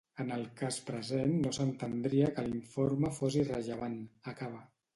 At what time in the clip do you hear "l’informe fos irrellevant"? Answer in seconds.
2.47-3.97